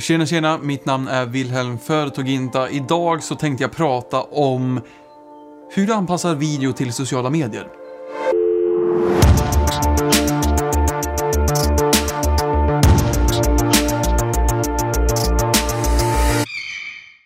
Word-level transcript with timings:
Tjena 0.00 0.26
tjena, 0.26 0.58
mitt 0.58 0.86
namn 0.86 1.08
är 1.08 1.26
Wilhelm 1.26 1.78
Förtoginta. 1.78 2.70
Idag 2.70 3.22
så 3.22 3.34
tänkte 3.34 3.64
jag 3.64 3.72
prata 3.72 4.22
om 4.22 4.80
hur 5.74 5.86
du 5.86 5.92
anpassar 5.92 6.34
video 6.34 6.72
till 6.72 6.92
sociala 6.92 7.30
medier. 7.30 7.68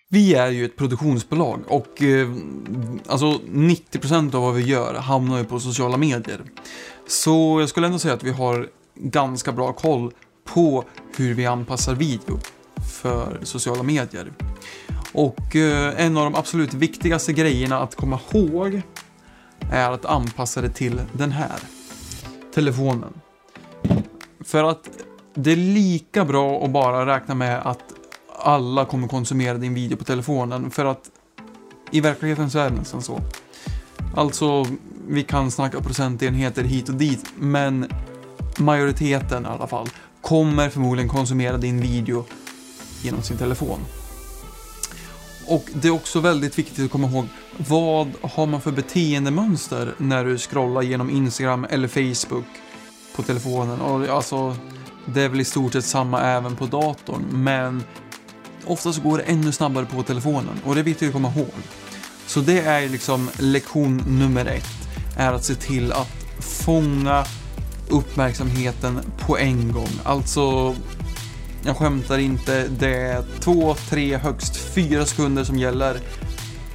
Vi 0.08 0.34
är 0.34 0.50
ju 0.50 0.64
ett 0.64 0.76
produktionsbolag 0.76 1.60
och 1.66 2.02
eh, 2.02 2.28
alltså 3.06 3.26
90% 3.26 4.34
av 4.34 4.42
vad 4.42 4.54
vi 4.54 4.62
gör 4.62 4.94
hamnar 4.94 5.38
ju 5.38 5.44
på 5.44 5.60
sociala 5.60 5.96
medier. 5.96 6.40
Så 7.08 7.60
jag 7.60 7.68
skulle 7.68 7.86
ändå 7.86 7.98
säga 7.98 8.14
att 8.14 8.24
vi 8.24 8.30
har 8.30 8.68
ganska 8.94 9.52
bra 9.52 9.72
koll 9.72 10.12
på 10.44 10.84
hur 11.16 11.34
vi 11.34 11.46
anpassar 11.46 11.94
video 11.94 12.38
för 13.02 13.38
sociala 13.42 13.82
medier. 13.82 14.32
Och 15.12 15.56
eh, 15.56 16.04
en 16.04 16.16
av 16.16 16.24
de 16.24 16.34
absolut 16.34 16.74
viktigaste 16.74 17.32
grejerna 17.32 17.78
att 17.78 17.94
komma 17.94 18.20
ihåg 18.30 18.82
är 19.72 19.90
att 19.90 20.04
anpassa 20.04 20.60
det 20.60 20.68
till 20.68 21.00
den 21.12 21.32
här 21.32 21.58
telefonen. 22.54 23.12
För 24.40 24.64
att 24.64 24.88
det 25.34 25.52
är 25.52 25.56
lika 25.56 26.24
bra 26.24 26.64
att 26.64 26.70
bara 26.70 27.06
räkna 27.14 27.34
med 27.34 27.66
att 27.66 27.84
alla 28.38 28.84
kommer 28.84 29.08
konsumera 29.08 29.58
din 29.58 29.74
video 29.74 29.96
på 29.96 30.04
telefonen 30.04 30.70
för 30.70 30.84
att 30.84 31.10
i 31.90 32.00
verkligheten 32.00 32.50
så 32.50 32.58
är 32.58 32.70
det 32.70 32.76
nästan 32.76 33.02
så. 33.02 33.20
Alltså, 34.16 34.66
vi 35.08 35.22
kan 35.22 35.50
snacka 35.50 35.80
procentenheter 35.80 36.64
hit 36.64 36.88
och 36.88 36.94
dit, 36.94 37.32
men 37.38 37.86
majoriteten 38.58 39.44
i 39.44 39.48
alla 39.48 39.66
fall 39.66 39.88
kommer 40.20 40.68
förmodligen 40.68 41.08
konsumera 41.08 41.56
din 41.56 41.80
video 41.80 42.24
genom 43.04 43.22
sin 43.22 43.36
telefon. 43.36 43.80
Och 45.46 45.64
det 45.74 45.88
är 45.88 45.92
också 45.92 46.20
väldigt 46.20 46.58
viktigt 46.58 46.84
att 46.84 46.90
komma 46.90 47.08
ihåg 47.08 47.26
vad 47.68 48.12
har 48.22 48.46
man 48.46 48.60
för 48.60 48.72
beteendemönster 48.72 49.94
när 49.98 50.24
du 50.24 50.38
scrollar 50.38 50.82
genom 50.82 51.10
Instagram 51.10 51.66
eller 51.70 51.88
Facebook 51.88 52.46
på 53.16 53.22
telefonen. 53.22 53.80
Och 53.80 54.08
alltså, 54.08 54.56
det 55.06 55.22
är 55.22 55.28
väl 55.28 55.40
i 55.40 55.44
stort 55.44 55.72
sett 55.72 55.84
samma 55.84 56.20
även 56.20 56.56
på 56.56 56.66
datorn, 56.66 57.24
men 57.30 57.84
oftast 58.66 59.02
går 59.02 59.18
det 59.18 59.24
ännu 59.24 59.52
snabbare 59.52 59.86
på 59.86 60.02
telefonen 60.02 60.60
och 60.64 60.74
det 60.74 60.80
är 60.80 60.84
viktigt 60.84 61.08
att 61.08 61.12
komma 61.12 61.32
ihåg. 61.36 61.52
Så 62.26 62.40
det 62.40 62.60
är 62.60 62.88
liksom 62.88 63.30
lektion 63.38 64.02
nummer 64.06 64.46
ett, 64.46 64.68
är 65.16 65.32
att 65.32 65.44
se 65.44 65.54
till 65.54 65.92
att 65.92 66.08
fånga 66.40 67.24
uppmärksamheten 67.88 69.00
på 69.18 69.38
en 69.38 69.72
gång. 69.72 69.90
Alltså, 70.04 70.74
jag 71.64 71.76
skämtar 71.76 72.18
inte, 72.18 72.68
det 72.68 72.94
är 72.96 73.24
två, 73.40 73.74
tre, 73.74 74.16
högst 74.16 74.56
fyra 74.56 75.06
sekunder 75.06 75.44
som 75.44 75.58
gäller. 75.58 76.00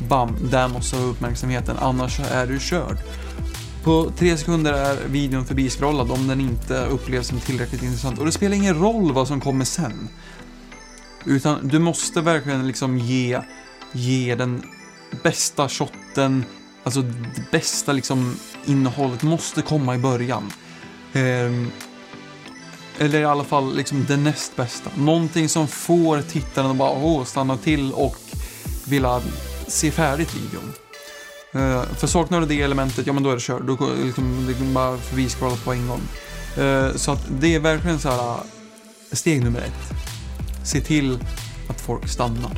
Bam, 0.10 0.38
där 0.52 0.68
måste 0.68 0.96
du 0.96 1.02
ha 1.02 1.10
uppmärksamheten, 1.10 1.78
annars 1.80 2.20
är 2.20 2.48
du 2.48 2.60
körd. 2.60 2.98
På 3.84 4.12
tre 4.18 4.38
sekunder 4.38 4.74
är 4.74 5.08
videon 5.08 5.46
förbiskrollad 5.46 6.12
om 6.12 6.28
den 6.28 6.42
inte 6.42 6.86
upplevs 6.86 7.28
som 7.28 7.40
tillräckligt 7.40 7.84
intressant. 7.84 8.20
Och 8.20 8.26
det 8.26 8.32
spelar 8.32 8.56
ingen 8.56 8.80
roll 8.80 9.14
vad 9.14 9.28
som 9.28 9.42
kommer 9.42 9.66
sen. 9.66 10.10
Utan 11.26 11.68
du 11.68 11.80
måste 11.80 12.22
verkligen 12.22 12.68
liksom 12.68 12.98
ge, 12.98 13.42
ge 13.92 14.36
den 14.36 14.64
bästa 15.24 15.70
shotten, 15.70 16.46
alltså 16.84 17.02
det 17.02 17.52
bästa 17.52 17.92
liksom 17.92 18.36
innehållet 18.66 19.24
måste 19.24 19.62
komma 19.62 19.96
i 19.96 19.98
början. 19.98 20.52
Ehm, 21.14 21.72
eller 23.00 23.22
i 23.22 23.26
alla 23.26 23.44
fall 23.44 23.76
liksom 23.76 24.06
det 24.08 24.17
näst 24.17 24.56
bästa. 24.56 24.90
Någonting 24.98 25.50
som 25.50 25.67
får 25.67 26.22
tittaren 26.22 26.72
att 26.72 26.78
bara 26.78 26.92
åh, 26.92 27.23
stanna 27.23 27.58
till 27.58 27.94
och 27.94 28.17
vilja 28.86 29.22
se 29.67 29.92
färdigt 29.92 30.36
videon. 30.36 30.73
Uh, 31.56 31.84
för 31.84 32.08
saknar 32.08 32.42
du 32.42 32.48
det 32.48 32.62
elementet, 32.62 33.08
ja 33.08 33.14
men 33.14 33.23
då 33.23 33.30
är 33.30 33.34
det 33.34 33.42
kört. 33.42 33.67
Då 33.67 33.77
liksom, 34.04 34.45
det 34.48 34.54
kan 34.54 34.73
bara 34.73 34.98
förbiskrolla 34.98 35.55
på 35.55 35.73
en 35.73 35.88
gång. 35.88 36.02
Uh, 36.58 36.95
så 36.95 37.11
att 37.11 37.27
det 37.39 37.55
är 37.55 37.60
verkligen 37.60 37.99
så 37.99 38.10
här 38.10 38.32
eh, 38.32 38.36
steg 39.11 39.43
nummer 39.43 39.60
ett. 39.60 39.98
Se 40.64 40.82
till 40.82 41.20
att 41.70 41.82
folk 41.82 42.08
stannar. 42.10 42.58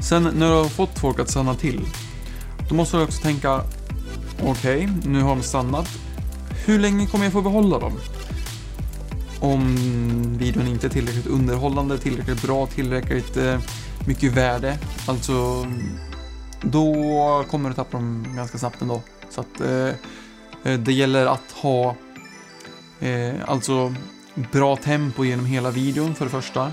Sen 0.00 0.22
när 0.22 0.48
du 0.48 0.54
har 0.54 0.68
fått 0.68 0.98
folk 0.98 1.20
att 1.20 1.30
stanna 1.30 1.54
till, 1.54 1.80
då 2.68 2.74
måste 2.74 2.96
du 2.96 3.02
också 3.02 3.22
tänka 3.22 3.64
okej, 4.42 4.50
okay, 4.50 4.88
nu 5.04 5.22
har 5.22 5.36
de 5.36 5.42
stannat. 5.42 5.88
Hur 6.66 6.78
länge 6.78 7.06
kommer 7.06 7.24
jag 7.24 7.32
få 7.32 7.42
behålla 7.42 7.78
dem? 7.78 7.92
Om 9.42 9.76
videon 10.38 10.66
inte 10.66 10.86
är 10.86 10.90
tillräckligt 10.90 11.26
underhållande, 11.26 11.98
tillräckligt 11.98 12.42
bra, 12.42 12.66
tillräckligt 12.66 13.36
eh, 13.36 13.60
mycket 14.06 14.32
värde. 14.32 14.78
Alltså, 15.06 15.66
då 16.62 17.44
kommer 17.50 17.68
du 17.68 17.74
tappa 17.74 17.96
dem 17.96 18.26
ganska 18.36 18.58
snabbt 18.58 18.82
ändå. 18.82 19.02
Så 19.30 19.40
att 19.40 19.60
eh, 19.60 19.88
eh 20.64 20.78
det 20.78 20.92
gäller 20.92 21.26
att 21.26 21.52
ha 21.52 21.96
eh, 23.00 23.34
alltså 23.46 23.94
bra 24.52 24.76
tempo 24.76 25.24
genom 25.24 25.46
hela 25.46 25.70
videon 25.70 26.14
för 26.14 26.24
det 26.24 26.30
första. 26.30 26.72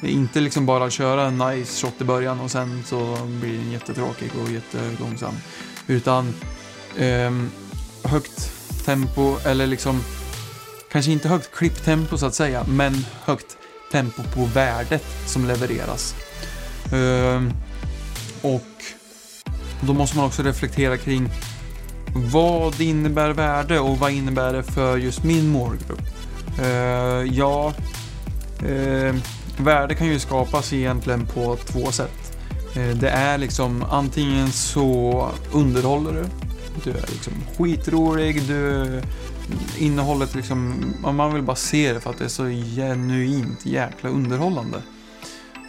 Det 0.00 0.06
är 0.06 0.12
inte 0.12 0.40
liksom 0.40 0.66
bara 0.66 0.84
att 0.84 0.92
köra 0.92 1.26
en 1.26 1.38
nice 1.38 1.86
shot 1.86 2.00
i 2.00 2.04
början 2.04 2.40
och 2.40 2.50
sen 2.50 2.82
så 2.86 3.16
blir 3.40 3.58
den 3.58 3.70
jättetråkig 3.70 4.30
och 4.42 4.50
jättelångsam. 4.50 5.34
Utan 5.86 6.34
eh, 6.96 7.32
högt 8.04 8.52
tempo 8.84 9.36
eller 9.44 9.66
liksom 9.66 10.00
kanske 10.94 11.12
inte 11.12 11.28
högt 11.28 11.54
klipptempo 11.54 12.18
så 12.18 12.26
att 12.26 12.34
säga, 12.34 12.64
men 12.68 13.06
högt 13.24 13.56
tempo 13.92 14.22
på 14.34 14.44
värdet 14.44 15.04
som 15.26 15.46
levereras. 15.46 16.14
Ehm, 16.92 17.52
och 18.42 18.84
då 19.80 19.92
måste 19.92 20.16
man 20.16 20.26
också 20.26 20.42
reflektera 20.42 20.96
kring 20.96 21.28
vad 22.32 22.80
innebär 22.80 23.30
värde 23.30 23.80
och 23.80 23.98
vad 23.98 24.10
innebär 24.10 24.52
det 24.52 24.62
för 24.62 24.96
just 24.96 25.24
min 25.24 25.48
målgrupp? 25.48 26.02
Uh, 26.60 27.36
ja, 27.36 27.74
uh, 28.68 29.14
värde 29.58 29.94
kan 29.94 30.06
ju 30.06 30.18
skapas 30.18 30.72
egentligen 30.72 31.26
på 31.26 31.56
två 31.56 31.92
sätt. 31.92 32.38
Uh, 32.76 32.96
det 32.96 33.10
är 33.10 33.38
liksom 33.38 33.84
antingen 33.90 34.52
så 34.52 35.30
underhåller 35.52 36.12
du, 36.12 36.24
du 36.84 36.90
är 36.90 37.06
liksom 37.10 37.32
skitrolig, 37.58 38.42
du 38.42 39.02
innehållet 39.78 40.34
liksom, 40.34 40.84
man 41.02 41.34
vill 41.34 41.42
bara 41.42 41.56
se 41.56 41.92
det 41.92 42.00
för 42.00 42.10
att 42.10 42.18
det 42.18 42.24
är 42.24 42.28
så 42.28 42.44
genuint 42.76 43.66
jäkla 43.66 44.10
underhållande. 44.10 44.82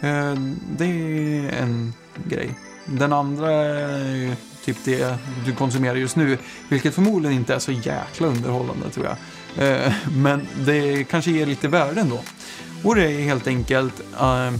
Eh, 0.00 0.34
det 0.78 0.84
är 0.84 1.62
en 1.62 1.94
grej. 2.24 2.50
Den 2.84 3.12
andra 3.12 3.52
är 3.52 4.36
typ 4.64 4.76
det 4.84 5.18
du 5.44 5.52
konsumerar 5.52 5.94
just 5.94 6.16
nu, 6.16 6.38
vilket 6.68 6.94
förmodligen 6.94 7.36
inte 7.36 7.54
är 7.54 7.58
så 7.58 7.72
jäkla 7.72 8.26
underhållande 8.26 8.90
tror 8.90 9.06
jag. 9.06 9.16
Eh, 9.68 9.92
men 10.12 10.46
det 10.64 11.04
kanske 11.04 11.30
ger 11.30 11.46
lite 11.46 11.68
värde 11.68 12.00
ändå. 12.00 12.20
Och 12.84 12.94
det 12.94 13.12
är 13.12 13.20
helt 13.20 13.46
enkelt 13.46 14.00
eh, 14.20 14.52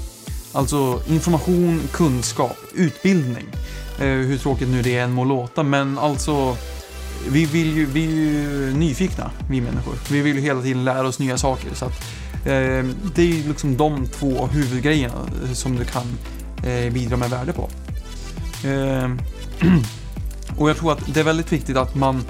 alltså 0.52 1.02
information, 1.08 1.80
kunskap, 1.92 2.58
utbildning. 2.74 3.46
Hur 3.98 4.38
tråkigt 4.38 4.68
nu 4.68 4.82
det 4.82 4.96
än 4.96 5.12
må 5.12 5.24
låta, 5.24 5.62
men 5.62 5.98
alltså 5.98 6.56
vi, 7.30 7.44
vill 7.44 7.76
ju, 7.76 7.86
vi 7.86 8.04
är 8.04 8.10
ju 8.10 8.72
nyfikna, 8.72 9.30
vi 9.50 9.60
människor. 9.60 9.94
Vi 10.10 10.20
vill 10.20 10.36
ju 10.36 10.42
hela 10.42 10.62
tiden 10.62 10.84
lära 10.84 11.06
oss 11.06 11.18
nya 11.18 11.38
saker. 11.38 11.74
Så 11.74 11.84
att, 11.84 12.04
eh, 12.32 12.84
det 13.14 13.22
är 13.22 13.48
liksom 13.48 13.76
de 13.76 14.06
två 14.06 14.46
huvudgrejerna 14.46 15.14
eh, 15.44 15.52
som 15.52 15.76
du 15.76 15.84
kan 15.84 16.18
eh, 16.64 16.92
bidra 16.92 17.16
med 17.16 17.30
värde 17.30 17.52
på. 17.52 17.68
Eh, 18.68 19.10
och 20.58 20.70
jag 20.70 20.76
tror 20.76 20.92
att 20.92 21.14
det 21.14 21.20
är 21.20 21.24
väldigt 21.24 21.52
viktigt 21.52 21.76
att 21.76 21.94
man 21.94 22.24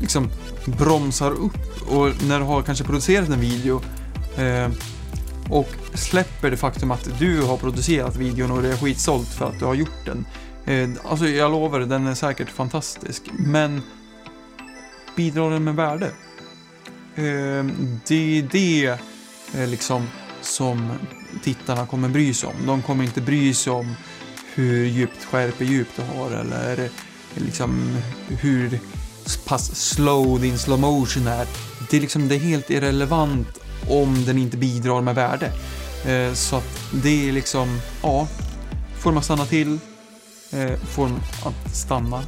liksom 0.00 0.30
bromsar 0.64 1.30
upp 1.30 1.90
och 1.90 2.24
när 2.28 2.38
du 2.38 2.44
har 2.44 2.62
kanske 2.62 2.84
producerat 2.84 3.28
en 3.28 3.40
video 3.40 3.82
eh, 4.36 4.70
och 5.50 5.68
släpper 5.94 6.50
det 6.50 6.56
faktum 6.56 6.90
att 6.90 7.08
du 7.18 7.42
har 7.42 7.56
producerat 7.56 8.16
videon 8.16 8.50
och 8.50 8.62
det 8.62 8.68
är 8.68 8.76
skitsålt 8.76 9.28
för 9.28 9.48
att 9.48 9.58
du 9.58 9.64
har 9.64 9.74
gjort 9.74 10.04
den. 10.04 10.26
Eh, 10.64 10.88
alltså 11.10 11.28
jag 11.28 11.50
lovar, 11.50 11.80
den 11.80 12.06
är 12.06 12.14
säkert 12.14 12.50
fantastisk, 12.50 13.22
men 13.32 13.82
bidrar 15.16 15.50
den 15.50 15.64
med 15.64 15.74
värde? 15.74 16.10
Ehm, 17.16 18.00
det 18.06 18.38
är 18.38 18.48
det 18.52 18.98
eh, 19.54 19.68
liksom 19.68 20.08
som 20.40 20.92
tittarna 21.42 21.86
kommer 21.86 22.08
bry 22.08 22.34
sig 22.34 22.48
om. 22.48 22.66
De 22.66 22.82
kommer 22.82 23.04
inte 23.04 23.20
bry 23.20 23.54
sig 23.54 23.72
om 23.72 23.94
hur 24.54 24.86
djupt 24.86 25.24
skärpedjup 25.24 25.88
du 25.96 26.02
har 26.02 26.30
eller 26.30 26.84
eh, 26.84 26.90
liksom 27.34 27.96
hur 28.28 28.78
pass 29.46 29.76
slow 29.76 30.40
din 30.40 30.58
slow 30.58 30.80
motion 30.80 31.26
är. 31.26 31.46
Det 31.90 31.96
är, 31.96 32.00
liksom, 32.00 32.28
det 32.28 32.34
är 32.34 32.38
helt 32.38 32.70
irrelevant 32.70 33.58
om 33.88 34.24
den 34.24 34.38
inte 34.38 34.56
bidrar 34.56 35.00
med 35.00 35.14
värde. 35.14 35.52
Eh, 36.06 36.34
så 36.34 36.56
att 36.56 36.80
det 36.92 37.28
är 37.28 37.32
liksom, 37.32 37.80
ja, 38.02 38.28
får 38.98 39.12
man 39.12 39.22
stanna 39.22 39.46
till, 39.46 39.78
får 40.94 41.08
man 41.08 41.20
att 41.44 41.76
stanna 41.76 42.22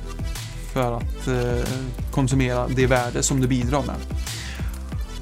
för 0.73 0.97
att 0.97 1.29
eh, 1.29 1.69
konsumera 2.11 2.69
det 2.69 2.87
värde 2.87 3.23
som 3.23 3.41
du 3.41 3.49
bidrar 3.49 3.83
med. 3.83 3.97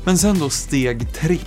Men 0.04 0.18
sen 0.18 0.38
då 0.38 0.50
steg 0.50 1.12
tre. 1.14 1.38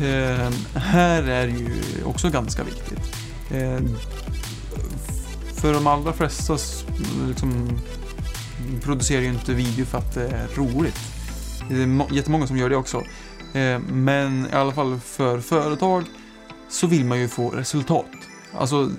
Eh, 0.00 0.50
här 0.74 1.22
är 1.22 1.46
ju 1.46 1.70
också 2.04 2.30
ganska 2.30 2.64
viktigt. 2.64 3.16
Eh, 3.50 3.80
för 5.54 5.74
de 5.74 5.86
allra 5.86 6.12
flesta 6.12 6.56
liksom, 7.28 7.78
producerar 8.82 9.22
ju 9.22 9.28
inte 9.28 9.54
video 9.54 9.84
för 9.84 9.98
att 9.98 10.14
det 10.14 10.28
är 10.28 10.48
roligt. 10.56 11.00
Det 11.68 11.82
är 11.82 12.14
jättemånga 12.14 12.46
som 12.46 12.56
gör 12.56 12.70
det 12.70 12.76
också. 12.76 12.98
Eh, 13.54 13.78
men 13.78 14.46
i 14.46 14.52
alla 14.52 14.72
fall 14.72 15.00
för 15.00 15.40
företag 15.40 16.04
så 16.70 16.86
vill 16.86 17.04
man 17.04 17.18
ju 17.18 17.28
få 17.28 17.50
resultat. 17.50 18.06
Alltså 18.58 18.90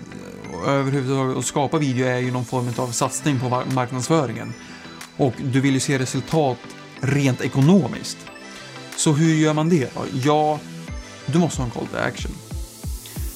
överhuvudtaget 0.65 1.38
att 1.38 1.45
skapa 1.45 1.77
video 1.77 2.07
är 2.07 2.18
ju 2.18 2.31
någon 2.31 2.45
form 2.45 2.74
av 2.77 2.92
satsning 2.92 3.39
på 3.39 3.63
marknadsföringen. 3.74 4.54
Och 5.18 5.33
du 5.44 5.62
vill 5.62 5.74
ju 5.74 5.80
se 5.80 6.00
resultat 6.00 6.57
rent 7.01 7.42
ekonomiskt. 7.42 8.18
Så 8.98 9.13
hur 9.13 9.36
gör 9.36 9.54
man 9.54 9.69
det 9.69 9.94
då? 9.95 10.01
Ja, 10.24 10.59
du 11.25 11.39
måste 11.39 11.62
ha 11.62 11.65
en 11.65 11.71
call 11.71 11.88
to 11.88 11.98
action. 11.98 12.31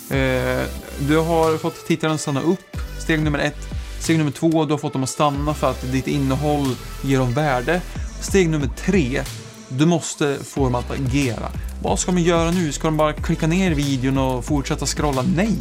Eh, 0.09 0.65
du 0.99 1.17
har 1.17 1.57
fått 1.57 1.87
tittaren 1.87 2.13
att 2.13 2.21
stanna 2.21 2.41
upp, 2.41 2.77
steg 2.99 3.21
nummer 3.21 3.39
ett. 3.39 3.57
Steg 3.99 4.17
nummer 4.17 4.31
två, 4.31 4.65
du 4.65 4.73
har 4.73 4.77
fått 4.77 4.93
dem 4.93 5.03
att 5.03 5.09
stanna 5.09 5.53
för 5.53 5.71
att 5.71 5.91
ditt 5.91 6.07
innehåll 6.07 6.75
ger 7.03 7.19
dem 7.19 7.33
värde. 7.33 7.81
Steg 8.21 8.49
nummer 8.49 8.69
tre, 8.77 9.23
du 9.67 9.85
måste 9.85 10.37
få 10.43 10.63
dem 10.63 10.75
att 10.75 10.91
agera. 10.91 11.51
Vad 11.83 11.99
ska 11.99 12.11
de 12.11 12.21
göra 12.21 12.51
nu? 12.51 12.71
Ska 12.71 12.87
de 12.87 12.97
bara 12.97 13.13
klicka 13.13 13.47
ner 13.47 13.71
videon 13.71 14.17
och 14.17 14.45
fortsätta 14.45 14.85
scrolla? 14.85 15.23
Nej! 15.35 15.55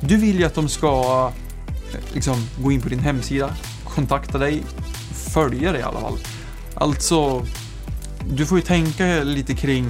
Du 0.00 0.16
vill 0.16 0.38
ju 0.38 0.44
att 0.44 0.54
de 0.54 0.68
ska 0.68 1.32
eh, 1.92 2.14
liksom 2.14 2.36
gå 2.62 2.72
in 2.72 2.80
på 2.80 2.88
din 2.88 2.98
hemsida, 2.98 3.54
kontakta 3.84 4.38
dig, 4.38 4.62
följa 5.32 5.72
dig 5.72 5.80
i 5.80 5.84
alla 5.84 6.00
fall. 6.00 6.18
Alltså, 6.74 7.46
du 8.30 8.46
får 8.46 8.58
ju 8.58 8.64
tänka 8.64 9.22
lite 9.22 9.54
kring 9.54 9.86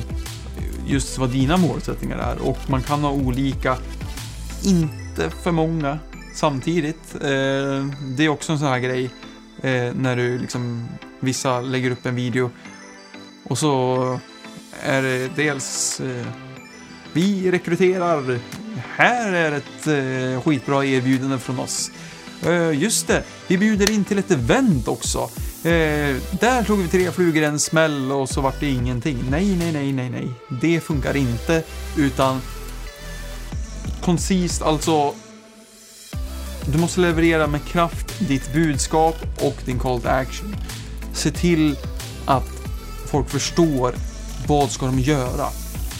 just 0.87 1.19
vad 1.19 1.31
dina 1.31 1.57
målsättningar 1.57 2.19
är 2.19 2.49
och 2.49 2.59
man 2.71 2.83
kan 2.83 3.01
ha 3.01 3.11
olika, 3.11 3.77
inte 4.65 5.31
för 5.31 5.53
många 5.53 5.99
samtidigt. 6.35 7.15
Eh, 7.15 7.87
det 8.17 8.25
är 8.25 8.29
också 8.29 8.53
en 8.53 8.59
sån 8.59 8.69
här 8.69 8.79
grej 8.79 9.05
eh, 9.63 9.95
när 9.95 10.17
du 10.17 10.39
liksom, 10.39 10.89
vissa 11.21 11.61
lägger 11.61 11.91
upp 11.91 12.07
en 12.07 12.15
video 12.15 12.51
och 13.45 13.59
så 13.59 14.21
är 14.83 15.03
det 15.03 15.31
dels 15.37 16.01
eh, 16.01 16.27
vi 17.13 17.51
rekryterar, 17.51 18.39
här 18.97 19.33
är 19.33 19.53
ett 19.53 19.87
eh, 19.87 20.43
skitbra 20.43 20.85
erbjudande 20.85 21.39
från 21.39 21.59
oss. 21.59 21.91
Eh, 22.47 22.79
just 22.79 23.07
det, 23.07 23.23
vi 23.47 23.59
bjuder 23.59 23.91
in 23.91 24.05
till 24.05 24.19
ett 24.19 24.31
event 24.31 24.89
också. 24.89 25.19
Eh, 25.65 26.17
där 26.41 26.65
slog 26.65 26.79
vi 26.79 26.89
tre 26.89 27.11
flugor 27.11 27.43
i 27.43 27.47
en 27.47 27.59
smäll 27.59 28.13
och 28.13 28.29
så 28.29 28.41
vart 28.41 28.61
det 28.61 28.71
ingenting. 28.71 29.25
Nej, 29.31 29.57
nej, 29.57 29.73
nej, 29.73 29.93
nej, 29.93 30.11
nej. 30.11 30.29
Det 30.61 30.81
funkar 30.81 31.17
inte, 31.17 31.63
utan 31.97 32.41
koncist, 34.01 34.63
alltså 34.63 35.15
du 36.67 36.79
måste 36.79 37.01
leverera 37.01 37.47
med 37.47 37.65
kraft 37.65 38.19
ditt 38.19 38.53
budskap 38.53 39.17
och 39.41 39.57
din 39.65 39.79
call 39.79 40.01
to 40.01 40.09
action. 40.09 40.57
Se 41.13 41.31
till 41.31 41.77
att 42.27 42.49
folk 43.07 43.29
förstår 43.31 43.95
vad 44.47 44.71
ska 44.71 44.87
de 44.87 45.01
göra. 45.01 45.47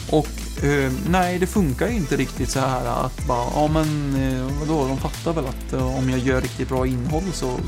Och 0.09 0.27
Uh, 0.63 0.91
nej, 1.09 1.39
det 1.39 1.47
funkar 1.47 1.87
ju 1.87 1.95
inte 1.95 2.17
riktigt 2.17 2.49
så 2.49 2.59
här 2.59 3.05
att 3.05 3.27
bara, 3.27 3.45
ja 3.55 3.67
men 3.67 4.15
eh, 4.15 4.59
vadå, 4.59 4.87
de 4.87 4.97
fattar 4.97 5.33
väl 5.33 5.45
att 5.45 5.73
uh, 5.73 5.97
om 5.97 6.09
jag 6.09 6.19
gör 6.19 6.41
riktigt 6.41 6.69
bra 6.69 6.87
innehåll 6.87 7.31
så 7.33 7.59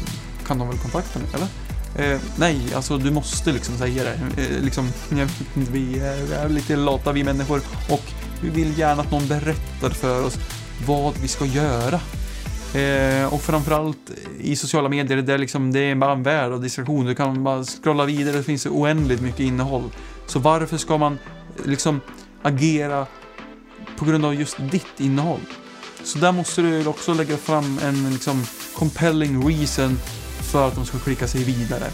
kan 0.47 0.59
de 0.59 0.67
väl 0.67 0.77
kontakta 0.77 1.19
mig, 1.19 1.27
eller? 1.33 1.47
Nej, 2.37 2.59
alltså 2.75 2.97
du 2.97 3.11
måste 3.11 3.51
liksom 3.51 3.77
säga 3.77 4.03
det. 4.03 4.19
Liksom, 4.61 4.89
vi 5.53 5.99
är, 5.99 6.25
vi 6.25 6.33
är 6.33 6.49
lite 6.49 6.75
lata 6.75 7.11
vi 7.11 7.23
människor 7.23 7.61
och 7.89 8.03
vi 8.41 8.49
vill 8.49 8.79
gärna 8.79 9.01
att 9.01 9.11
någon 9.11 9.27
berättar 9.27 9.89
för 9.89 10.25
oss 10.25 10.37
vad 10.87 11.17
vi 11.17 11.27
ska 11.27 11.45
göra. 11.45 11.99
Eh, 12.73 13.33
och 13.33 13.41
framförallt 13.41 14.11
i 14.39 14.55
sociala 14.55 14.89
medier, 14.89 15.21
där 15.21 15.37
liksom, 15.37 15.73
det 15.73 15.79
är 15.79 15.95
bara 15.95 16.11
en 16.11 16.23
värld 16.23 16.51
av 16.51 16.61
distraktion. 16.61 17.05
Du 17.05 17.15
kan 17.15 17.43
bara 17.43 17.63
scrolla 17.63 18.05
vidare, 18.05 18.37
det 18.37 18.43
finns 18.43 18.65
oändligt 18.65 19.21
mycket 19.21 19.39
innehåll. 19.39 19.83
Så 20.27 20.39
varför 20.39 20.77
ska 20.77 20.97
man 20.97 21.19
liksom 21.65 22.01
agera 22.43 23.07
på 23.97 24.05
grund 24.05 24.25
av 24.25 24.35
just 24.35 24.57
ditt 24.71 24.99
innehåll? 24.99 25.41
Så 26.03 26.19
där 26.19 26.31
måste 26.31 26.61
du 26.61 26.85
också 26.85 27.13
lägga 27.13 27.37
fram 27.37 27.79
en 27.83 28.13
liksom 28.13 28.45
compelling 28.75 29.47
reason 29.47 29.99
för 30.51 30.67
att 30.67 30.75
de 30.75 30.85
ska 30.85 30.99
klicka 30.99 31.27
sig 31.27 31.43
vidare. 31.43 31.91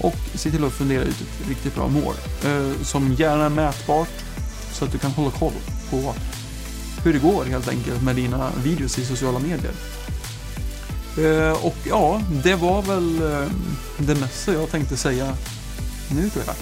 Och 0.00 0.16
se 0.34 0.50
till 0.50 0.64
att 0.64 0.72
fundera 0.72 1.02
ut 1.02 1.20
ett 1.20 1.48
riktigt 1.48 1.74
bra 1.74 1.88
mål. 1.88 2.14
Eh, 2.44 2.82
som 2.82 3.12
gärna 3.12 3.44
är 3.44 3.50
mätbart 3.50 4.08
så 4.72 4.84
att 4.84 4.92
du 4.92 4.98
kan 4.98 5.10
hålla 5.10 5.30
koll 5.30 5.52
på 5.90 6.14
hur 7.04 7.12
det 7.12 7.18
går 7.18 7.44
helt 7.44 7.68
enkelt 7.68 8.02
med 8.02 8.16
dina 8.16 8.50
videos 8.64 8.98
i 8.98 9.04
sociala 9.04 9.38
medier. 9.38 9.72
Eh, 11.18 11.64
och 11.64 11.76
ja, 11.84 12.22
det 12.44 12.54
var 12.54 12.82
väl 12.82 13.22
eh, 13.22 13.48
det 13.98 14.14
mesta 14.14 14.52
jag 14.52 14.70
tänkte 14.70 14.96
säga 14.96 15.34
nu 16.10 16.30
tror 16.30 16.44
jag. 16.46 16.54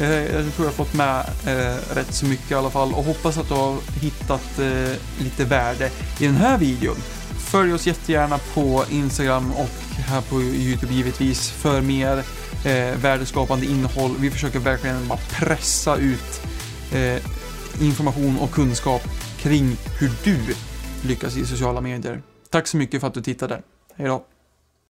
Eh, 0.00 0.34
jag 0.34 0.54
tror 0.54 0.58
jag 0.58 0.64
har 0.64 0.70
fått 0.70 0.94
med 0.94 1.18
eh, 1.46 1.94
rätt 1.94 2.14
så 2.14 2.26
mycket 2.26 2.50
i 2.50 2.54
alla 2.54 2.70
fall 2.70 2.92
och 2.94 3.04
hoppas 3.04 3.38
att 3.38 3.48
du 3.48 3.54
har 3.54 3.76
hittat 4.00 4.58
eh, 4.58 5.22
lite 5.24 5.44
värde 5.44 5.90
i 6.20 6.26
den 6.26 6.36
här 6.36 6.58
videon. 6.58 6.96
Följ 7.38 7.72
oss 7.72 7.86
jättegärna 7.86 8.38
på 8.54 8.84
Instagram 8.90 9.52
och 9.52 9.94
här 9.96 10.20
på 10.20 10.42
Youtube 10.42 10.94
givetvis 10.94 11.50
för 11.50 11.80
mer 11.80 12.18
eh, 12.64 12.98
värdeskapande 13.02 13.66
innehåll. 13.66 14.14
Vi 14.18 14.30
försöker 14.30 14.58
verkligen 14.58 15.08
bara 15.08 15.18
pressa 15.30 15.96
ut 15.96 16.40
eh, 16.92 17.22
information 17.80 18.38
och 18.38 18.50
kunskap 18.50 19.02
kring 19.38 19.76
hur 20.00 20.10
du 20.24 20.38
lyckas 21.08 21.36
i 21.36 21.46
sociala 21.46 21.80
medier. 21.80 22.22
Tack 22.50 22.66
så 22.66 22.76
mycket 22.76 23.00
för 23.00 23.08
att 23.08 23.14
du 23.14 23.22
tittade. 23.22 23.62
Hej 23.96 24.06
då! 24.06 24.33